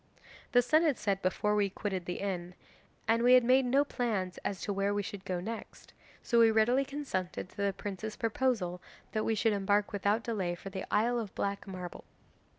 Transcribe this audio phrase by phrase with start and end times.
[0.53, 2.55] 'The sun had set before we quitted the inn,
[3.07, 5.93] and we had made no plans as to where we should go next,
[6.23, 10.71] so we readily consented to the prince's proposal that we should embark without delay for
[10.71, 12.03] the Isle of Black Marble.